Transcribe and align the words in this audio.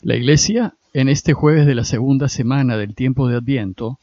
La 0.00 0.14
Iglesia, 0.14 0.74
en 0.92 1.08
este 1.08 1.32
jueves 1.32 1.66
de 1.66 1.74
la 1.74 1.82
segunda 1.82 2.28
semana 2.28 2.76
del 2.76 2.94
tiempo 2.94 3.26
de 3.26 3.36
Adviento, 3.36 3.98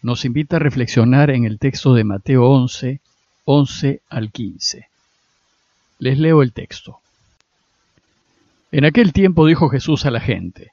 nos 0.00 0.24
invita 0.24 0.56
a 0.56 0.60
reflexionar 0.60 1.28
en 1.30 1.44
el 1.44 1.58
texto 1.58 1.92
de 1.92 2.04
Mateo 2.04 2.48
11, 2.48 3.00
11 3.46 4.00
al 4.08 4.30
15. 4.30 4.86
Les 5.98 6.18
leo 6.18 6.42
el 6.42 6.52
texto. 6.52 7.00
En 8.70 8.84
aquel 8.84 9.12
tiempo 9.12 9.44
dijo 9.44 9.68
Jesús 9.68 10.06
a 10.06 10.12
la 10.12 10.20
gente, 10.20 10.70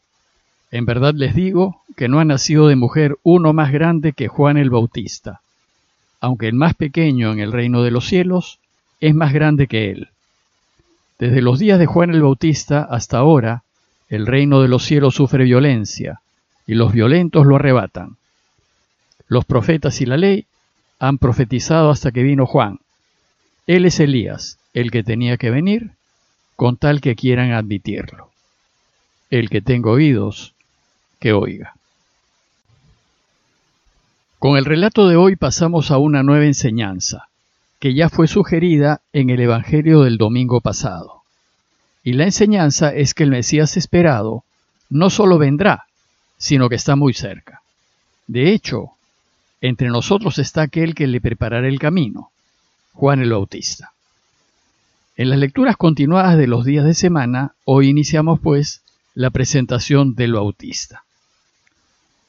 En 0.70 0.86
verdad 0.86 1.16
les 1.16 1.34
digo 1.34 1.82
que 1.96 2.08
no 2.08 2.20
ha 2.20 2.26
nacido 2.26 2.68
de 2.68 2.76
mujer 2.76 3.18
uno 3.24 3.54
más 3.54 3.72
grande 3.72 4.14
que 4.14 4.28
Juan 4.28 4.58
el 4.58 4.70
Bautista, 4.70 5.42
aunque 6.20 6.48
el 6.48 6.54
más 6.54 6.76
pequeño 6.76 7.32
en 7.32 7.40
el 7.40 7.52
reino 7.52 7.82
de 7.82 7.90
los 7.90 8.06
cielos 8.06 8.60
es 9.02 9.16
más 9.16 9.34
grande 9.34 9.66
que 9.66 9.90
él. 9.90 10.10
Desde 11.18 11.42
los 11.42 11.58
días 11.58 11.80
de 11.80 11.88
Juan 11.88 12.12
el 12.12 12.22
Bautista 12.22 12.84
hasta 12.84 13.18
ahora, 13.18 13.64
el 14.10 14.26
reino 14.26 14.62
de 14.62 14.68
los 14.68 14.84
cielos 14.84 15.16
sufre 15.16 15.44
violencia, 15.44 16.22
y 16.66 16.76
los 16.76 16.94
violentos 16.94 17.46
lo 17.46 17.56
arrebatan. 17.56 18.18
Los 19.28 19.46
profetas 19.46 20.00
y 20.02 20.06
la 20.06 20.18
ley 20.18 20.46
han 21.00 21.18
profetizado 21.18 21.90
hasta 21.90 22.12
que 22.12 22.24
vino 22.24 22.46
Juan. 22.46 22.80
Él 23.68 23.86
es 23.86 24.00
Elías, 24.00 24.58
el 24.74 24.92
que 24.92 25.04
tenía 25.04 25.38
que 25.38 25.50
venir, 25.50 25.92
con 26.56 26.78
tal 26.78 27.02
que 27.02 27.16
quieran 27.16 27.52
admitirlo. 27.52 28.32
El 29.30 29.50
que 29.50 29.62
tenga 29.62 29.92
oídos, 29.92 30.54
que 31.20 31.34
oiga. 31.34 31.74
Con 34.40 34.58
el 34.58 34.66
relato 34.66 35.08
de 35.08 35.16
hoy 35.16 35.36
pasamos 35.36 35.92
a 35.92 35.98
una 35.98 36.24
nueva 36.24 36.46
enseñanza, 36.46 37.28
que 37.80 37.94
ya 37.94 38.10
fue 38.10 38.28
sugerida 38.28 39.02
en 39.12 39.30
el 39.30 39.42
Evangelio 39.42 40.04
del 40.04 40.18
domingo 40.18 40.62
pasado. 40.62 41.17
Y 42.08 42.14
la 42.14 42.24
enseñanza 42.24 42.96
es 42.96 43.14
que 43.14 43.24
el 43.24 43.32
Mesías 43.32 43.76
esperado 43.76 44.46
no 44.90 45.10
solo 45.10 45.38
vendrá, 45.38 45.88
sino 46.38 46.70
que 46.70 46.76
está 46.76 46.96
muy 46.96 47.14
cerca. 47.14 47.62
De 48.28 48.54
hecho, 48.54 48.92
entre 49.60 49.90
nosotros 49.90 50.40
está 50.40 50.62
aquel 50.62 50.96
que 50.96 51.06
le 51.06 51.20
preparará 51.20 51.68
el 51.68 51.80
camino, 51.80 52.32
Juan 52.94 53.20
el 53.20 53.32
Bautista. 53.32 53.92
En 55.18 55.30
las 55.30 55.38
lecturas 55.38 55.76
continuadas 55.76 56.38
de 56.38 56.48
los 56.48 56.64
días 56.64 56.86
de 56.86 56.94
semana, 56.94 57.56
hoy 57.66 57.90
iniciamos 57.90 58.40
pues 58.40 58.84
la 59.14 59.30
presentación 59.30 60.16
del 60.16 60.32
Bautista. 60.32 61.04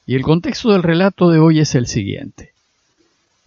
Y 0.05 0.15
el 0.15 0.23
contexto 0.23 0.73
del 0.73 0.83
relato 0.83 1.29
de 1.29 1.39
hoy 1.39 1.61
es 1.61 1.73
el 1.73 1.87
siguiente. 1.87 2.51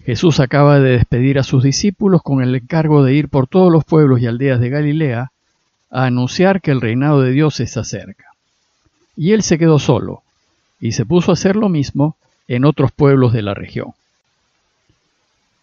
Jesús 0.02 0.40
acaba 0.40 0.80
de 0.80 0.92
despedir 0.92 1.38
a 1.38 1.42
sus 1.42 1.62
discípulos 1.62 2.22
con 2.22 2.42
el 2.42 2.54
encargo 2.54 3.04
de 3.04 3.12
ir 3.12 3.28
por 3.28 3.48
todos 3.48 3.70
los 3.70 3.84
pueblos 3.84 4.22
y 4.22 4.26
aldeas 4.26 4.60
de 4.60 4.70
Galilea 4.70 5.31
a 5.92 6.06
anunciar 6.06 6.62
que 6.62 6.70
el 6.70 6.80
reinado 6.80 7.20
de 7.20 7.32
Dios 7.32 7.60
está 7.60 7.84
cerca. 7.84 8.24
Y 9.14 9.32
él 9.32 9.42
se 9.42 9.58
quedó 9.58 9.78
solo, 9.78 10.22
y 10.80 10.92
se 10.92 11.04
puso 11.04 11.30
a 11.30 11.34
hacer 11.34 11.54
lo 11.54 11.68
mismo 11.68 12.16
en 12.48 12.64
otros 12.64 12.90
pueblos 12.90 13.34
de 13.34 13.42
la 13.42 13.52
región. 13.52 13.92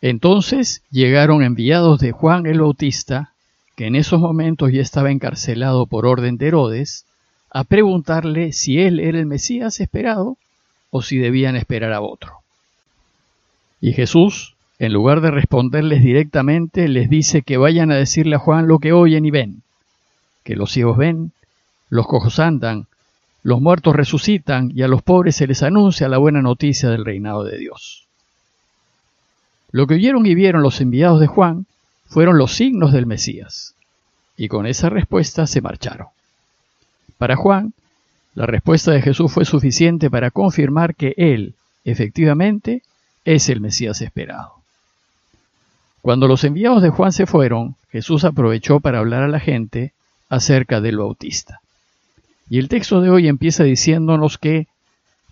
Entonces 0.02 0.84
llegaron 0.92 1.44
enviados 1.44 2.00
de 2.00 2.12
Juan 2.12 2.46
el 2.46 2.62
Bautista, 2.62 3.32
que 3.76 3.88
en 3.88 3.96
esos 3.96 4.22
momentos 4.22 4.72
ya 4.72 4.82
estaba 4.82 5.12
encarcelado 5.12 5.88
por 5.88 6.06
orden 6.06 6.38
de 6.38 6.48
Herodes, 6.48 7.06
a 7.50 7.64
preguntarle 7.64 8.54
si 8.54 8.80
él 8.80 9.00
era 9.00 9.18
el 9.18 9.26
Mesías 9.26 9.80
esperado 9.80 10.38
o 10.92 11.02
si 11.02 11.18
debían 11.18 11.56
esperar 11.56 11.92
a 11.92 12.02
otro. 12.02 12.34
Y 13.82 13.94
Jesús, 13.94 14.56
en 14.78 14.94
lugar 14.94 15.22
de 15.22 15.32
responderles 15.32 16.04
directamente, 16.04 16.88
les 16.88 17.10
dice 17.10 17.42
que 17.42 17.58
vayan 17.58 17.92
a 17.92 17.96
decirle 17.96 18.36
a 18.36 18.40
Juan 18.40 18.68
lo 18.68 18.78
que 18.78 18.94
oyen 18.94 19.26
y 19.26 19.32
ven 19.32 19.64
que 20.50 20.56
los 20.56 20.72
ciegos 20.72 20.98
ven, 20.98 21.32
los 21.92 22.08
cojos 22.08 22.40
andan, 22.40 22.88
los 23.44 23.62
muertos 23.62 23.96
resucitan 23.96 24.72
y 24.74 24.82
a 24.82 24.88
los 24.88 25.04
pobres 25.04 25.36
se 25.36 25.46
les 25.46 25.62
anuncia 25.62 26.10
la 26.10 26.18
buena 26.18 26.42
noticia 26.42 26.90
del 26.90 27.06
reinado 27.06 27.44
de 27.44 27.60
Dios. 27.60 28.08
Lo 29.72 29.86
que 29.86 29.94
oyeron 29.94 30.26
y 30.26 30.34
vieron 30.34 30.64
los 30.64 30.82
enviados 30.82 31.20
de 31.20 31.28
Juan 31.28 31.68
fueron 32.08 32.40
los 32.40 32.54
signos 32.54 32.94
del 32.94 33.06
Mesías, 33.06 33.76
y 34.38 34.48
con 34.48 34.66
esa 34.66 34.90
respuesta 34.90 35.46
se 35.46 35.62
marcharon. 35.62 36.08
Para 37.20 37.36
Juan, 37.36 37.74
la 38.34 38.48
respuesta 38.48 38.90
de 38.90 39.04
Jesús 39.04 39.32
fue 39.32 39.46
suficiente 39.46 40.10
para 40.10 40.32
confirmar 40.32 40.96
que 40.96 41.14
él, 41.16 41.54
efectivamente, 41.86 42.82
es 43.24 43.50
el 43.50 43.62
Mesías 43.62 44.02
esperado. 44.02 44.56
Cuando 46.02 46.28
los 46.28 46.44
enviados 46.44 46.82
de 46.82 46.90
Juan 46.90 47.12
se 47.12 47.28
fueron, 47.28 47.76
Jesús 47.92 48.26
aprovechó 48.26 48.80
para 48.80 48.98
hablar 48.98 49.22
a 49.22 49.28
la 49.28 49.40
gente 49.40 49.94
acerca 50.30 50.80
del 50.80 50.98
Bautista. 50.98 51.60
Y 52.50 52.60
el 52.60 52.70
texto 52.70 53.02
de 53.02 53.10
hoy 53.10 53.28
empieza 53.28 53.64
diciéndonos 53.64 54.38
que 54.38 54.68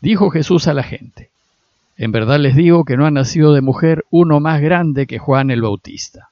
dijo 0.01 0.29
Jesús 0.29 0.67
a 0.67 0.73
la 0.73 0.83
gente, 0.83 1.29
en 1.97 2.11
verdad 2.11 2.39
les 2.39 2.55
digo 2.55 2.85
que 2.85 2.97
no 2.97 3.05
ha 3.05 3.11
nacido 3.11 3.53
de 3.53 3.61
mujer 3.61 4.05
uno 4.11 4.39
más 4.39 4.61
grande 4.61 5.07
que 5.07 5.17
Juan 5.17 5.49
el 5.49 5.61
Bautista. 5.61 6.29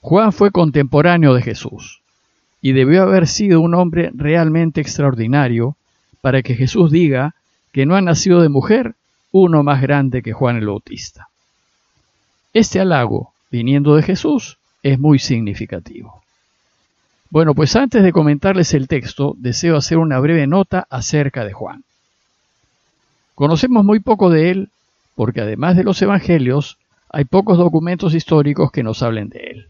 Juan 0.00 0.32
fue 0.32 0.52
contemporáneo 0.52 1.34
de 1.34 1.42
Jesús 1.42 2.00
y 2.62 2.72
debió 2.72 3.02
haber 3.02 3.26
sido 3.26 3.60
un 3.60 3.74
hombre 3.74 4.10
realmente 4.14 4.80
extraordinario 4.80 5.76
para 6.20 6.42
que 6.42 6.54
Jesús 6.54 6.90
diga 6.90 7.34
que 7.72 7.86
no 7.86 7.96
ha 7.96 8.00
nacido 8.00 8.40
de 8.42 8.48
mujer 8.48 8.94
uno 9.32 9.62
más 9.62 9.82
grande 9.82 10.22
que 10.22 10.32
Juan 10.32 10.56
el 10.56 10.66
Bautista. 10.66 11.28
Este 12.54 12.80
halago, 12.80 13.32
viniendo 13.50 13.96
de 13.96 14.02
Jesús, 14.02 14.58
es 14.82 14.98
muy 14.98 15.18
significativo. 15.18 16.22
Bueno, 17.30 17.54
pues 17.54 17.76
antes 17.76 18.02
de 18.02 18.12
comentarles 18.12 18.74
el 18.74 18.88
texto, 18.88 19.34
deseo 19.38 19.76
hacer 19.76 19.98
una 19.98 20.18
breve 20.18 20.46
nota 20.46 20.86
acerca 20.88 21.44
de 21.44 21.52
Juan. 21.52 21.84
Conocemos 23.34 23.84
muy 23.84 24.00
poco 24.00 24.30
de 24.30 24.50
él 24.50 24.70
porque 25.18 25.40
además 25.40 25.74
de 25.74 25.82
los 25.82 26.00
evangelios, 26.00 26.78
hay 27.08 27.24
pocos 27.24 27.58
documentos 27.58 28.14
históricos 28.14 28.70
que 28.70 28.84
nos 28.84 29.02
hablen 29.02 29.28
de 29.30 29.40
él. 29.40 29.66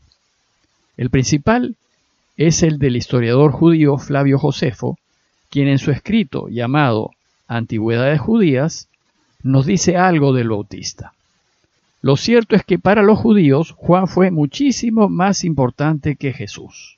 El 0.99 1.09
principal 1.09 1.75
es 2.37 2.63
el 2.63 2.79
del 2.79 2.97
historiador 2.97 3.53
judío 3.53 3.97
Flavio 3.97 4.39
Josefo, 4.39 4.99
quien 5.49 5.69
en 5.69 5.79
su 5.79 5.91
escrito 5.91 6.49
llamado 6.51 7.13
Antigüedades 7.47 8.21
Judías 8.21 8.89
nos 9.43 9.65
dice 9.65 9.97
algo 9.97 10.35
del 10.35 10.51
Bautista. 10.51 11.15
Lo 12.03 12.19
cierto 12.19 12.55
es 12.55 12.63
que 12.63 12.79
para 12.79 13.03
los 13.03 13.19
judíos 13.19 13.73
Juan 13.73 14.07
fue 14.07 14.31
muchísimo 14.31 15.09
más 15.09 15.45
importante 15.45 16.17
que 16.17 16.35
Jesús. 16.35 16.97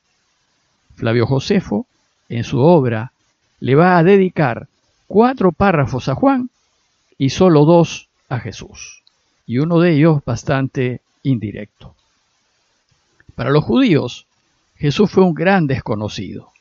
Flavio 1.01 1.27
Josefo, 1.27 1.87
en 2.29 2.45
su 2.45 2.61
obra, 2.61 3.13
le 3.59 3.75
va 3.75 3.97
a 3.97 4.05
dedicar 4.05 4.69
cuatro 5.09 5.51
párrafos 5.51 6.11
a 6.11 6.15
Juan 6.15 6.51
y 7.17 7.31
solo 7.31 7.65
dos 7.65 8.09
a 8.29 8.39
Jesús, 8.39 9.03
y 9.47 9.59
uno 9.59 9.81
de 9.81 9.95
ellos 9.97 10.23
bastante 10.27 11.01
indirecto. 11.23 11.95
Para 13.35 13.51
los 13.51 13.65
judíos, 13.65 14.27
Jesús 14.77 15.11
fue 15.11 15.25
un 15.25 15.35
gran 15.35 15.67
desconocido, 15.67 16.53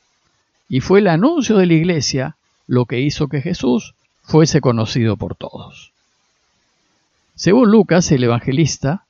y 0.70 0.80
fue 0.80 1.00
el 1.00 1.08
anuncio 1.08 1.58
de 1.58 1.66
la 1.66 1.74
iglesia 1.74 2.36
lo 2.66 2.86
que 2.86 3.00
hizo 3.00 3.28
que 3.28 3.42
Jesús 3.42 3.94
fuese 4.22 4.62
conocido 4.62 5.18
por 5.18 5.34
todos. 5.34 5.92
Según 7.34 7.70
Lucas, 7.70 8.10
el 8.10 8.24
evangelista, 8.24 9.04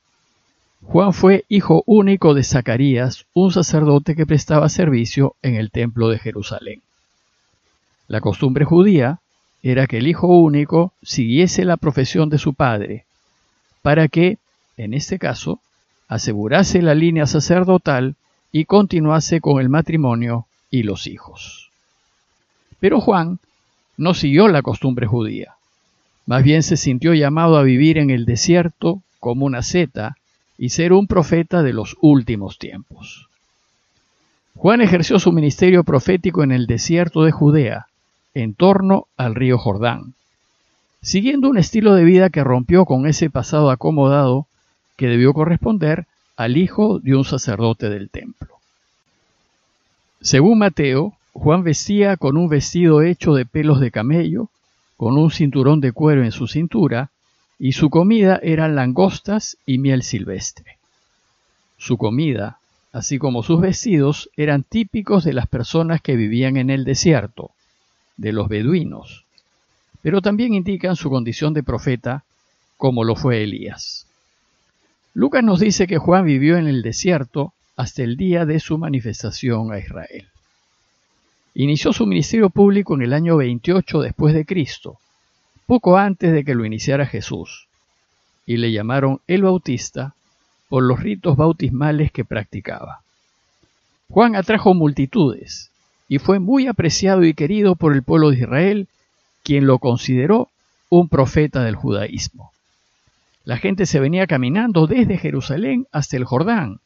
Juan 0.83 1.13
fue 1.13 1.45
hijo 1.47 1.83
único 1.85 2.33
de 2.33 2.43
Zacarías, 2.43 3.25
un 3.33 3.51
sacerdote 3.51 4.15
que 4.15 4.25
prestaba 4.25 4.67
servicio 4.67 5.35
en 5.41 5.55
el 5.55 5.71
templo 5.71 6.09
de 6.09 6.19
Jerusalén. 6.19 6.81
La 8.07 8.19
costumbre 8.19 8.65
judía 8.65 9.19
era 9.63 9.87
que 9.87 9.99
el 9.99 10.07
hijo 10.07 10.27
único 10.27 10.91
siguiese 11.01 11.65
la 11.65 11.77
profesión 11.77 12.29
de 12.29 12.39
su 12.39 12.53
padre, 12.53 13.05
para 13.81 14.07
que, 14.07 14.37
en 14.75 14.93
este 14.93 15.19
caso, 15.19 15.59
asegurase 16.07 16.81
la 16.81 16.95
línea 16.95 17.25
sacerdotal 17.25 18.15
y 18.51 18.65
continuase 18.65 19.39
con 19.39 19.61
el 19.61 19.69
matrimonio 19.69 20.45
y 20.69 20.83
los 20.83 21.07
hijos. 21.07 21.69
Pero 22.79 22.99
Juan 22.99 23.39
no 23.97 24.13
siguió 24.13 24.47
la 24.47 24.61
costumbre 24.61 25.05
judía, 25.07 25.55
más 26.25 26.43
bien 26.43 26.63
se 26.63 26.75
sintió 26.75 27.13
llamado 27.13 27.57
a 27.57 27.63
vivir 27.63 27.97
en 27.97 28.09
el 28.09 28.25
desierto 28.25 29.01
como 29.19 29.45
una 29.45 29.61
seta 29.61 30.17
y 30.61 30.69
ser 30.69 30.93
un 30.93 31.07
profeta 31.07 31.63
de 31.63 31.73
los 31.73 31.97
últimos 32.01 32.59
tiempos. 32.59 33.27
Juan 34.53 34.81
ejerció 34.81 35.17
su 35.17 35.31
ministerio 35.31 35.83
profético 35.83 36.43
en 36.43 36.51
el 36.51 36.67
desierto 36.67 37.23
de 37.23 37.31
Judea, 37.31 37.87
en 38.35 38.53
torno 38.53 39.07
al 39.17 39.33
río 39.33 39.57
Jordán, 39.57 40.13
siguiendo 41.01 41.49
un 41.49 41.57
estilo 41.57 41.95
de 41.95 42.03
vida 42.03 42.29
que 42.29 42.43
rompió 42.43 42.85
con 42.85 43.07
ese 43.07 43.31
pasado 43.31 43.71
acomodado 43.71 44.45
que 44.97 45.07
debió 45.07 45.33
corresponder 45.33 46.05
al 46.37 46.57
hijo 46.57 46.99
de 46.99 47.15
un 47.15 47.25
sacerdote 47.25 47.89
del 47.89 48.11
templo. 48.11 48.59
Según 50.21 50.59
Mateo, 50.59 51.13
Juan 51.33 51.63
vestía 51.63 52.17
con 52.17 52.37
un 52.37 52.49
vestido 52.49 53.01
hecho 53.01 53.33
de 53.33 53.47
pelos 53.47 53.79
de 53.79 53.89
camello, 53.89 54.49
con 54.95 55.17
un 55.17 55.31
cinturón 55.31 55.81
de 55.81 55.91
cuero 55.91 56.23
en 56.23 56.31
su 56.31 56.45
cintura 56.45 57.09
y 57.63 57.73
su 57.73 57.91
comida 57.91 58.39
eran 58.41 58.75
langostas 58.75 59.55
y 59.67 59.77
miel 59.77 60.01
silvestre. 60.01 60.79
Su 61.77 61.95
comida, 61.95 62.57
así 62.91 63.19
como 63.19 63.43
sus 63.43 63.61
vestidos, 63.61 64.31
eran 64.35 64.63
típicos 64.63 65.23
de 65.23 65.33
las 65.33 65.45
personas 65.45 66.01
que 66.01 66.15
vivían 66.15 66.57
en 66.57 66.71
el 66.71 66.85
desierto, 66.85 67.51
de 68.17 68.33
los 68.33 68.49
beduinos, 68.49 69.25
pero 70.01 70.23
también 70.23 70.55
indican 70.55 70.95
su 70.95 71.11
condición 71.11 71.53
de 71.53 71.61
profeta, 71.61 72.23
como 72.77 73.03
lo 73.03 73.15
fue 73.15 73.43
Elías. 73.43 74.07
Lucas 75.13 75.43
nos 75.43 75.59
dice 75.59 75.85
que 75.85 75.99
Juan 75.99 76.25
vivió 76.25 76.57
en 76.57 76.65
el 76.65 76.81
desierto 76.81 77.53
hasta 77.75 78.01
el 78.01 78.17
día 78.17 78.47
de 78.47 78.59
su 78.59 78.79
manifestación 78.79 79.71
a 79.71 79.77
Israel. 79.77 80.27
Inició 81.53 81.93
su 81.93 82.07
ministerio 82.07 82.49
público 82.49 82.95
en 82.95 83.03
el 83.03 83.13
año 83.13 83.37
28 83.37 84.01
después 84.01 84.33
de 84.33 84.45
Cristo, 84.45 84.97
poco 85.71 85.97
antes 85.97 86.33
de 86.33 86.43
que 86.43 86.53
lo 86.53 86.65
iniciara 86.65 87.05
Jesús, 87.05 87.69
y 88.45 88.57
le 88.57 88.73
llamaron 88.73 89.21
el 89.25 89.43
Bautista 89.43 90.15
por 90.67 90.83
los 90.83 90.99
ritos 90.99 91.37
bautismales 91.37 92.11
que 92.11 92.25
practicaba. 92.25 92.99
Juan 94.09 94.35
atrajo 94.35 94.73
multitudes 94.73 95.71
y 96.09 96.19
fue 96.19 96.39
muy 96.39 96.67
apreciado 96.67 97.23
y 97.23 97.33
querido 97.33 97.77
por 97.77 97.93
el 97.93 98.03
pueblo 98.03 98.31
de 98.31 98.39
Israel, 98.39 98.87
quien 99.43 99.65
lo 99.65 99.79
consideró 99.79 100.49
un 100.89 101.07
profeta 101.07 101.63
del 101.63 101.75
judaísmo. 101.75 102.51
La 103.45 103.55
gente 103.55 103.85
se 103.85 104.01
venía 104.01 104.27
caminando 104.27 104.87
desde 104.87 105.17
Jerusalén 105.17 105.87
hasta 105.93 106.17
el 106.17 106.25
Jordán, 106.25 106.81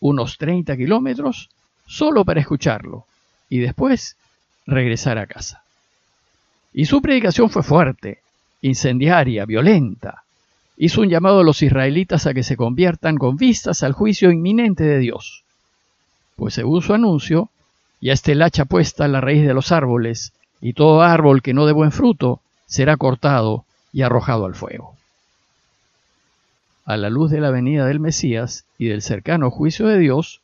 unos 0.00 0.38
30 0.38 0.78
kilómetros, 0.78 1.50
solo 1.84 2.24
para 2.24 2.40
escucharlo 2.40 3.04
y 3.50 3.58
después 3.58 4.16
regresar 4.64 5.18
a 5.18 5.26
casa. 5.26 5.62
Y 6.72 6.86
su 6.86 7.02
predicación 7.02 7.50
fue 7.50 7.62
fuerte, 7.62 8.22
incendiaria, 8.62 9.46
violenta. 9.46 10.24
Hizo 10.76 11.02
un 11.02 11.08
llamado 11.08 11.40
a 11.40 11.44
los 11.44 11.62
israelitas 11.62 12.26
a 12.26 12.34
que 12.34 12.42
se 12.42 12.56
conviertan 12.56 13.16
con 13.16 13.36
vistas 13.36 13.82
al 13.82 13.92
juicio 13.92 14.30
inminente 14.30 14.84
de 14.84 14.98
Dios. 14.98 15.44
Pues 16.36 16.54
según 16.54 16.82
su 16.82 16.94
anuncio, 16.94 17.50
ya 18.00 18.12
está 18.12 18.32
el 18.32 18.42
hacha 18.42 18.64
puesta 18.64 19.04
a 19.04 19.08
la 19.08 19.20
raíz 19.20 19.46
de 19.46 19.54
los 19.54 19.72
árboles, 19.72 20.32
y 20.60 20.72
todo 20.72 21.02
árbol 21.02 21.42
que 21.42 21.54
no 21.54 21.66
dé 21.66 21.72
buen 21.72 21.92
fruto 21.92 22.40
será 22.66 22.96
cortado 22.96 23.64
y 23.92 24.02
arrojado 24.02 24.46
al 24.46 24.54
fuego. 24.54 24.94
A 26.84 26.96
la 26.96 27.10
luz 27.10 27.30
de 27.30 27.40
la 27.40 27.50
venida 27.50 27.86
del 27.86 28.00
Mesías 28.00 28.64
y 28.78 28.86
del 28.86 29.02
cercano 29.02 29.50
juicio 29.50 29.86
de 29.86 29.98
Dios, 29.98 30.40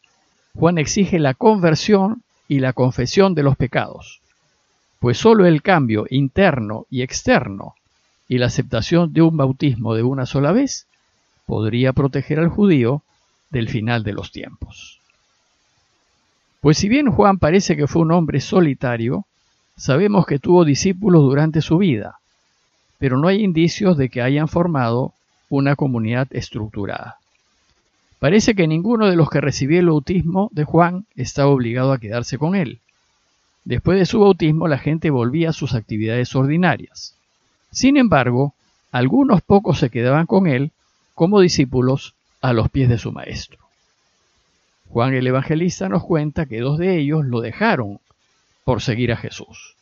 Juan 0.55 0.79
exige 0.79 1.19
la 1.19 1.35
conversión 1.35 2.23
y 2.49 2.61
la 2.61 2.73
confesión 2.73 3.35
de 3.35 3.43
los 3.43 3.57
pecados, 3.57 4.21
pues 5.01 5.19
sólo 5.19 5.47
el 5.47 5.63
cambio 5.63 6.07
interno 6.09 6.87
y 6.91 7.03
externo 7.03 7.75
y 8.29 8.39
la 8.39 8.47
aceptación 8.47 9.13
de 9.13 9.23
un 9.23 9.37
bautismo 9.37 9.95
de 9.95 10.03
una 10.03 10.27
sola 10.27 10.53
vez 10.53 10.87
podría 11.47 11.93
proteger 11.93 12.41
al 12.41 12.49
judío 12.49 13.03
del 13.51 13.69
final 13.69 14.03
de 14.03 14.13
los 14.13 14.33
tiempos. 14.33 15.01
Pues 16.61 16.79
si 16.79 16.89
bien 16.89 17.11
Juan 17.11 17.39
parece 17.39 17.77
que 17.77 17.87
fue 17.87 18.03
un 18.03 18.13
hombre 18.13 18.41
solitario, 18.41 19.25
sabemos 19.77 20.27
que 20.27 20.39
tuvo 20.39 20.65
discípulos 20.65 21.23
durante 21.23 21.63
su 21.63 21.79
vida, 21.79 22.19
pero 22.99 23.19
no 23.19 23.29
hay 23.29 23.45
indicios 23.45 23.97
de 23.97 24.09
que 24.09 24.23
hayan 24.23 24.49
formado 24.49 25.13
una 25.49 25.77
comunidad 25.77 26.27
estructurada. 26.31 27.19
Parece 28.19 28.55
que 28.55 28.67
ninguno 28.67 29.09
de 29.09 29.17
los 29.17 29.31
que 29.31 29.41
recibió 29.41 29.79
el 29.79 29.87
bautismo 29.87 30.49
de 30.53 30.65
Juan 30.65 31.07
estaba 31.15 31.51
obligado 31.51 31.93
a 31.93 31.99
quedarse 31.99 32.39
con 32.39 32.57
él. 32.57 32.81
Después 33.65 33.99
de 33.99 34.07
su 34.07 34.21
bautismo 34.21 34.67
la 34.67 34.79
gente 34.79 35.11
volvía 35.11 35.51
a 35.51 35.53
sus 35.53 35.75
actividades 35.75 36.35
ordinarias. 36.35 37.15
Sin 37.77 37.99
embargo, 37.99 38.55
algunos 38.91 39.43
pocos 39.43 39.79
se 39.79 39.91
quedaban 39.91 40.25
con 40.25 40.47
él 40.47 40.71
como 41.15 41.41
discípulos 41.41 42.15
a 42.41 42.55
los 42.55 42.71
pies 42.71 42.89
de 42.89 42.97
su 42.97 43.13
maestro. 43.13 43.59
Juan 44.89 45.13
el 45.13 45.27
Evangelista 45.27 45.91
nos 45.91 46.03
cuenta 46.03 46.47
que 46.47 46.61
dos 46.61 46.79
de 46.79 46.97
ellos 46.97 47.27
lo 47.27 47.43
dejaron 47.43 48.01
por 48.65 48.81
seguir 48.81 49.13
a 49.13 49.19
Jesús. 49.19 49.75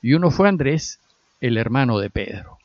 Y 0.00 0.14
uno 0.14 0.30
fue 0.30 0.48
Andrés, 0.48 0.98
el 1.42 1.58
hermano 1.58 1.98
de 1.98 2.08
Pedro. 2.08 2.56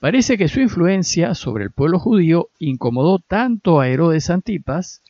Parece 0.00 0.36
que 0.36 0.48
su 0.48 0.58
influencia 0.58 1.36
sobre 1.36 1.62
el 1.62 1.70
pueblo 1.70 2.00
judío 2.00 2.48
incomodó 2.58 3.20
tanto 3.20 3.78
a 3.78 3.86
Herodes 3.86 4.30
Antipas 4.30 5.00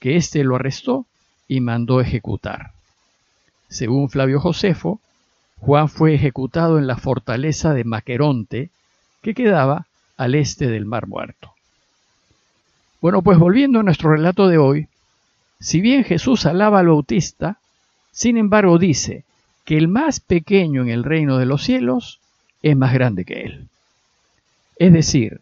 que 0.00 0.16
éste 0.16 0.44
lo 0.44 0.56
arrestó 0.56 1.06
y 1.48 1.60
mandó 1.60 2.02
ejecutar. 2.02 2.72
Según 3.68 4.10
Flavio 4.10 4.38
Josefo, 4.38 5.00
Juan 5.60 5.88
fue 5.88 6.14
ejecutado 6.14 6.78
en 6.78 6.86
la 6.86 6.96
fortaleza 6.96 7.74
de 7.74 7.84
Maqueronte, 7.84 8.70
que 9.22 9.34
quedaba 9.34 9.86
al 10.16 10.34
este 10.34 10.68
del 10.68 10.86
Mar 10.86 11.06
Muerto. 11.06 11.52
Bueno, 13.00 13.22
pues 13.22 13.38
volviendo 13.38 13.80
a 13.80 13.82
nuestro 13.82 14.12
relato 14.12 14.48
de 14.48 14.58
hoy, 14.58 14.88
si 15.60 15.80
bien 15.80 16.04
Jesús 16.04 16.46
alaba 16.46 16.80
al 16.80 16.88
Bautista, 16.88 17.58
sin 18.10 18.38
embargo 18.38 18.78
dice 18.78 19.24
que 19.64 19.76
el 19.76 19.88
más 19.88 20.20
pequeño 20.20 20.82
en 20.82 20.88
el 20.88 21.04
reino 21.04 21.38
de 21.38 21.46
los 21.46 21.62
cielos 21.62 22.20
es 22.62 22.76
más 22.76 22.92
grande 22.92 23.24
que 23.24 23.42
él. 23.42 23.68
Es 24.76 24.92
decir, 24.92 25.40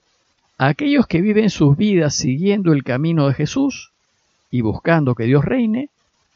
aquellos 0.59 1.07
que 1.07 1.21
viven 1.21 1.51
sus 1.51 1.77
vidas 1.77 2.15
siguiendo 2.15 2.73
el 2.73 2.83
camino 2.83 3.29
de 3.29 3.35
Jesús 3.35 3.93
y 4.51 4.61
buscando 4.61 5.15
que 5.15 5.25
Dios 5.25 5.45
reine, 5.45 5.91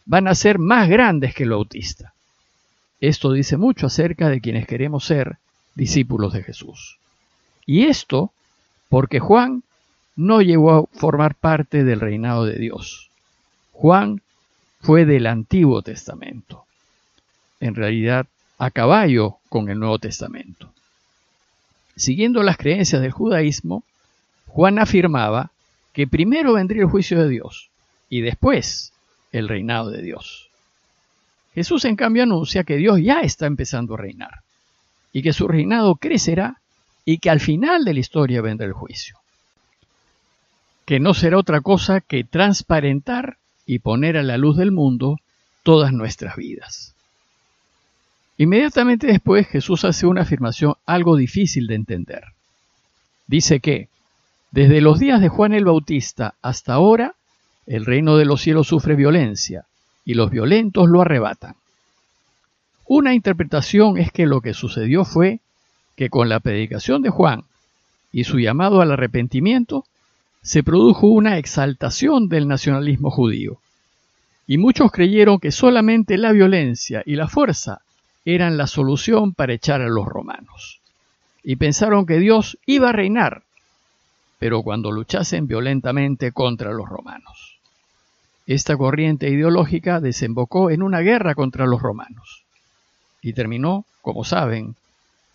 van 0.06 0.28
a 0.28 0.34
ser 0.34 0.58
más 0.58 0.88
grandes 0.88 1.34
que 1.34 1.42
el 1.42 1.50
Bautista. 1.50 2.12
Esto 3.02 3.32
dice 3.32 3.56
mucho 3.56 3.88
acerca 3.88 4.28
de 4.28 4.40
quienes 4.40 4.64
queremos 4.64 5.04
ser 5.04 5.38
discípulos 5.74 6.32
de 6.32 6.44
Jesús. 6.44 6.98
Y 7.66 7.86
esto 7.86 8.30
porque 8.88 9.18
Juan 9.18 9.64
no 10.14 10.40
llegó 10.40 10.70
a 10.72 10.86
formar 10.96 11.34
parte 11.34 11.82
del 11.82 11.98
reinado 11.98 12.44
de 12.44 12.60
Dios. 12.60 13.10
Juan 13.72 14.22
fue 14.82 15.04
del 15.04 15.26
Antiguo 15.26 15.82
Testamento. 15.82 16.64
En 17.58 17.74
realidad, 17.74 18.28
a 18.56 18.70
caballo 18.70 19.38
con 19.48 19.68
el 19.68 19.80
Nuevo 19.80 19.98
Testamento. 19.98 20.72
Siguiendo 21.96 22.44
las 22.44 22.56
creencias 22.56 23.02
del 23.02 23.10
judaísmo, 23.10 23.82
Juan 24.46 24.78
afirmaba 24.78 25.50
que 25.92 26.06
primero 26.06 26.52
vendría 26.52 26.82
el 26.82 26.88
juicio 26.88 27.20
de 27.20 27.28
Dios 27.28 27.68
y 28.08 28.20
después 28.20 28.92
el 29.32 29.48
reinado 29.48 29.90
de 29.90 30.02
Dios. 30.02 30.51
Jesús 31.54 31.84
en 31.84 31.96
cambio 31.96 32.22
anuncia 32.22 32.64
que 32.64 32.76
Dios 32.76 33.00
ya 33.02 33.20
está 33.20 33.46
empezando 33.46 33.94
a 33.94 33.98
reinar 33.98 34.40
y 35.12 35.22
que 35.22 35.32
su 35.32 35.46
reinado 35.46 35.96
crecerá 35.96 36.60
y 37.04 37.18
que 37.18 37.30
al 37.30 37.40
final 37.40 37.84
de 37.84 37.94
la 37.94 38.00
historia 38.00 38.40
vendrá 38.40 38.66
el 38.66 38.72
juicio, 38.72 39.18
que 40.86 41.00
no 41.00 41.14
será 41.14 41.38
otra 41.38 41.60
cosa 41.60 42.00
que 42.00 42.24
transparentar 42.24 43.36
y 43.66 43.80
poner 43.80 44.16
a 44.16 44.22
la 44.22 44.38
luz 44.38 44.56
del 44.56 44.72
mundo 44.72 45.18
todas 45.62 45.92
nuestras 45.92 46.36
vidas. 46.36 46.94
Inmediatamente 48.38 49.06
después 49.06 49.46
Jesús 49.46 49.84
hace 49.84 50.06
una 50.06 50.22
afirmación 50.22 50.74
algo 50.86 51.16
difícil 51.16 51.66
de 51.66 51.74
entender. 51.74 52.24
Dice 53.26 53.60
que, 53.60 53.88
desde 54.50 54.80
los 54.80 54.98
días 54.98 55.20
de 55.20 55.28
Juan 55.28 55.52
el 55.52 55.64
Bautista 55.64 56.34
hasta 56.42 56.74
ahora, 56.74 57.14
el 57.66 57.84
reino 57.84 58.16
de 58.16 58.24
los 58.24 58.40
cielos 58.40 58.68
sufre 58.68 58.96
violencia, 58.96 59.66
y 60.04 60.14
los 60.14 60.30
violentos 60.30 60.88
lo 60.88 61.00
arrebatan. 61.00 61.54
Una 62.86 63.14
interpretación 63.14 63.98
es 63.98 64.12
que 64.12 64.26
lo 64.26 64.40
que 64.40 64.54
sucedió 64.54 65.04
fue 65.04 65.40
que 65.96 66.10
con 66.10 66.28
la 66.28 66.40
predicación 66.40 67.02
de 67.02 67.10
Juan 67.10 67.44
y 68.12 68.24
su 68.24 68.38
llamado 68.38 68.82
al 68.82 68.92
arrepentimiento, 68.92 69.84
se 70.42 70.62
produjo 70.62 71.06
una 71.06 71.38
exaltación 71.38 72.28
del 72.28 72.46
nacionalismo 72.48 73.10
judío, 73.10 73.58
y 74.46 74.58
muchos 74.58 74.90
creyeron 74.90 75.38
que 75.38 75.52
solamente 75.52 76.18
la 76.18 76.32
violencia 76.32 77.02
y 77.06 77.16
la 77.16 77.28
fuerza 77.28 77.80
eran 78.24 78.56
la 78.56 78.66
solución 78.66 79.32
para 79.32 79.54
echar 79.54 79.80
a 79.80 79.88
los 79.88 80.06
romanos. 80.06 80.80
Y 81.42 81.56
pensaron 81.56 82.06
que 82.06 82.18
Dios 82.18 82.58
iba 82.66 82.90
a 82.90 82.92
reinar, 82.92 83.42
pero 84.38 84.62
cuando 84.62 84.92
luchasen 84.92 85.46
violentamente 85.46 86.32
contra 86.32 86.72
los 86.72 86.88
romanos. 86.88 87.58
Esta 88.46 88.76
corriente 88.76 89.28
ideológica 89.28 90.00
desembocó 90.00 90.70
en 90.70 90.82
una 90.82 91.00
guerra 91.00 91.34
contra 91.34 91.66
los 91.66 91.80
romanos 91.80 92.44
y 93.20 93.32
terminó, 93.32 93.84
como 94.00 94.24
saben, 94.24 94.74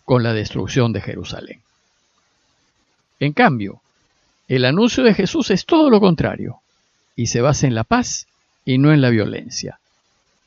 con 0.04 0.22
la 0.22 0.34
destrucción 0.34 0.92
de 0.92 1.00
Jerusalén. 1.00 1.60
En 3.20 3.32
cambio, 3.32 3.80
el 4.46 4.64
anuncio 4.64 5.02
de 5.04 5.14
Jesús 5.14 5.50
es 5.50 5.66
todo 5.66 5.90
lo 5.90 6.00
contrario 6.00 6.60
y 7.16 7.26
se 7.26 7.40
basa 7.40 7.66
en 7.66 7.74
la 7.74 7.84
paz 7.84 8.26
y 8.64 8.78
no 8.78 8.92
en 8.92 9.00
la 9.00 9.10
violencia 9.10 9.78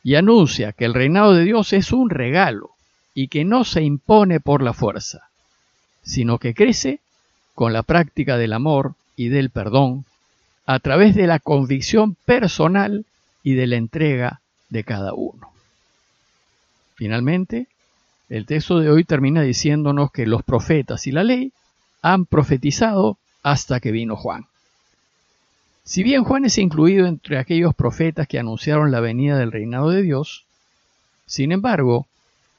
y 0.04 0.16
anuncia 0.16 0.72
que 0.72 0.86
el 0.86 0.94
reinado 0.94 1.34
de 1.34 1.44
Dios 1.44 1.74
es 1.74 1.92
un 1.92 2.10
regalo 2.10 2.72
y 3.14 3.28
que 3.28 3.46
no 3.46 3.64
se 3.64 3.84
impone 3.84 4.40
por 4.40 4.62
la 4.62 4.74
fuerza, 4.74 5.30
sino 6.02 6.40
que 6.40 6.54
crece 6.54 7.00
con 7.54 7.74
la 7.74 7.84
práctica 7.84 8.38
del 8.38 8.54
amor 8.54 8.96
y 9.16 9.30
del 9.30 9.50
perdón 9.50 10.06
a 10.74 10.80
través 10.80 11.16
de 11.16 11.28
la 11.28 11.40
convicción 11.40 12.16
personal 12.24 13.04
y 13.44 13.56
de 13.56 13.68
la 13.68 13.76
entrega 13.76 14.40
de 14.70 14.86
cada 14.86 15.14
uno. 15.14 15.52
Finalmente, 16.96 17.68
el 18.30 18.46
texto 18.46 18.80
de 18.80 18.90
hoy 18.90 19.04
termina 19.04 19.42
diciéndonos 19.42 20.14
que 20.14 20.26
los 20.26 20.44
profetas 20.44 21.08
y 21.08 21.12
la 21.12 21.26
ley 21.26 21.52
han 22.02 22.26
profetizado 22.26 23.18
hasta 23.44 23.82
que 23.82 23.92
vino 23.92 24.16
Juan. 24.16 24.46
Si 25.84 26.04
bien 26.04 26.24
Juan 26.24 26.46
es 26.46 26.58
incluido 26.58 27.06
entre 27.06 27.38
aquellos 27.38 27.76
profetas 27.76 28.26
que 28.26 28.40
anunciaron 28.40 28.92
la 28.92 29.02
venida 29.02 29.38
del 29.38 29.52
reinado 29.52 29.90
de 29.90 30.04
Dios, 30.04 30.46
sin 31.26 31.52
embargo, 31.52 32.08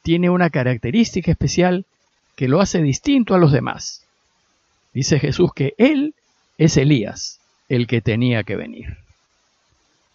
tiene 0.02 0.28
una 0.28 0.50
característica 0.50 1.30
especial 1.30 1.86
que 2.36 2.46
lo 2.46 2.60
hace 2.60 2.82
distinto 2.82 3.34
a 3.34 3.38
los 3.38 3.52
demás. 3.52 4.04
Dice 4.92 5.18
Jesús 5.18 5.54
que 5.54 5.72
Él 5.78 6.14
es 6.58 6.76
Elías, 6.76 7.38
el 7.76 7.86
que 7.86 8.02
tenía 8.02 8.42
que 8.42 8.54
venir. 8.54 8.98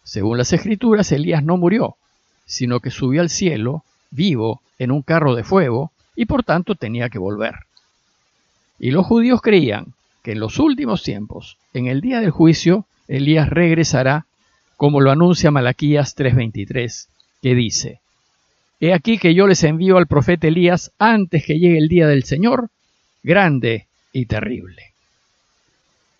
Según 0.03 0.37
las 0.37 0.53
escrituras, 0.53 1.11
Elías 1.11 1.43
no 1.43 1.57
murió, 1.57 1.95
sino 2.45 2.81
que 2.81 2.91
subió 2.91 3.19
al 3.21 3.31
cielo, 3.31 3.83
vivo, 4.11 4.61
en 4.77 4.91
un 4.91 5.01
carro 5.01 5.33
de 5.33 5.43
fuego, 5.43 5.91
y 6.15 6.25
por 6.25 6.43
tanto 6.43 6.75
tenía 6.75 7.09
que 7.09 7.17
volver. 7.17 7.55
Y 8.77 8.91
los 8.91 9.07
judíos 9.07 9.41
creían 9.41 9.93
que 10.21 10.33
en 10.33 10.39
los 10.39 10.59
últimos 10.59 11.01
tiempos, 11.01 11.57
en 11.73 11.87
el 11.87 11.99
día 11.99 12.21
del 12.21 12.29
juicio, 12.29 12.85
Elías 13.07 13.49
regresará, 13.49 14.27
como 14.75 15.01
lo 15.01 15.09
anuncia 15.09 15.49
Malaquías 15.49 16.15
3:23, 16.15 17.07
que 17.41 17.55
dice, 17.55 18.01
He 18.79 18.93
aquí 18.93 19.17
que 19.17 19.33
yo 19.33 19.47
les 19.47 19.63
envío 19.63 19.97
al 19.97 20.05
profeta 20.05 20.47
Elías 20.47 20.91
antes 20.99 21.43
que 21.43 21.57
llegue 21.57 21.79
el 21.79 21.87
día 21.87 22.05
del 22.07 22.23
Señor, 22.23 22.69
grande 23.23 23.87
y 24.13 24.27
terrible. 24.27 24.93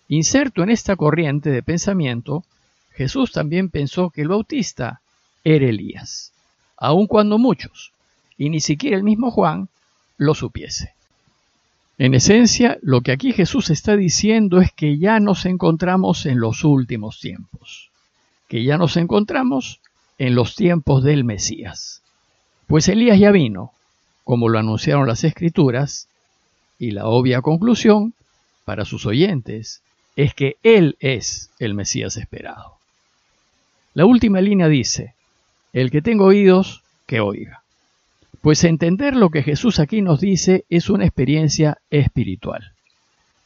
Inserto 0.08 0.62
en 0.62 0.70
esta 0.70 0.96
corriente 0.96 1.50
de 1.50 1.62
pensamiento, 1.62 2.42
Jesús 2.92 3.30
también 3.30 3.68
pensó 3.68 4.08
que 4.10 4.22
el 4.22 4.28
bautista 4.28 5.02
era 5.44 5.66
Elías, 5.66 6.32
aun 6.78 7.06
cuando 7.06 7.38
muchos, 7.38 7.92
y 8.38 8.48
ni 8.48 8.60
siquiera 8.60 8.96
el 8.96 9.02
mismo 9.02 9.30
Juan, 9.30 9.68
lo 10.16 10.34
supiese. 10.34 10.94
En 11.98 12.14
esencia, 12.14 12.78
lo 12.80 13.02
que 13.02 13.12
aquí 13.12 13.32
Jesús 13.32 13.70
está 13.70 13.96
diciendo 13.96 14.60
es 14.60 14.72
que 14.72 14.98
ya 14.98 15.20
nos 15.20 15.44
encontramos 15.44 16.26
en 16.26 16.40
los 16.40 16.64
últimos 16.64 17.20
tiempos, 17.20 17.90
que 18.48 18.64
ya 18.64 18.78
nos 18.78 18.96
encontramos 18.96 19.80
en 20.16 20.34
los 20.34 20.54
tiempos 20.54 21.04
del 21.04 21.24
Mesías. 21.24 22.02
Pues 22.66 22.88
Elías 22.88 23.18
ya 23.18 23.30
vino, 23.30 23.72
como 24.24 24.48
lo 24.48 24.58
anunciaron 24.58 25.06
las 25.06 25.24
escrituras, 25.24 26.08
y 26.78 26.92
la 26.92 27.06
obvia 27.06 27.42
conclusión 27.42 28.14
para 28.64 28.84
sus 28.84 29.04
oyentes 29.04 29.82
es 30.18 30.34
que 30.34 30.56
Él 30.64 30.96
es 30.98 31.48
el 31.60 31.74
Mesías 31.74 32.16
esperado. 32.16 32.74
La 33.94 34.04
última 34.04 34.40
línea 34.40 34.66
dice, 34.66 35.14
el 35.72 35.92
que 35.92 36.02
tenga 36.02 36.24
oídos, 36.24 36.82
que 37.06 37.20
oiga. 37.20 37.62
Pues 38.40 38.64
entender 38.64 39.14
lo 39.14 39.30
que 39.30 39.44
Jesús 39.44 39.78
aquí 39.78 40.02
nos 40.02 40.20
dice 40.20 40.64
es 40.70 40.90
una 40.90 41.04
experiencia 41.04 41.78
espiritual. 41.90 42.72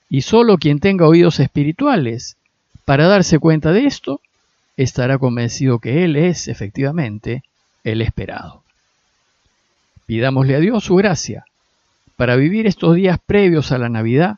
Y 0.08 0.22
solo 0.22 0.56
quien 0.56 0.80
tenga 0.80 1.06
oídos 1.06 1.40
espirituales 1.40 2.38
para 2.86 3.06
darse 3.06 3.38
cuenta 3.38 3.72
de 3.72 3.84
esto, 3.84 4.22
estará 4.78 5.18
convencido 5.18 5.78
que 5.78 6.04
Él 6.04 6.16
es 6.16 6.48
efectivamente 6.48 7.42
el 7.84 8.00
esperado. 8.00 8.62
Pidámosle 10.06 10.56
a 10.56 10.60
Dios 10.60 10.84
su 10.84 10.96
gracia 10.96 11.44
para 12.16 12.34
vivir 12.36 12.66
estos 12.66 12.96
días 12.96 13.18
previos 13.26 13.72
a 13.72 13.78
la 13.78 13.90
Navidad 13.90 14.36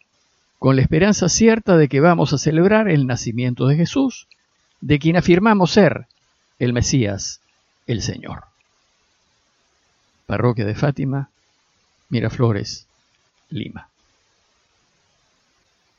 con 0.65 0.77
la 0.77 0.81
esperanza 0.81 1.29
cierta 1.29 1.77
de 1.77 1.91
que 1.91 2.01
vamos 2.01 2.33
a 2.33 2.39
celebrar 2.39 2.89
el 2.89 3.07
nacimiento 3.07 3.67
de 3.67 3.77
Jesús, 3.77 4.29
de 4.81 4.99
quien 4.99 5.19
afirmamos 5.19 5.73
ser 5.73 6.07
el 6.59 6.73
Mesías, 6.73 7.43
el 7.87 8.01
Señor. 8.01 8.45
Parroquia 10.25 10.65
de 10.65 10.75
Fátima, 10.75 11.29
Miraflores, 12.09 12.87
Lima. 13.51 13.91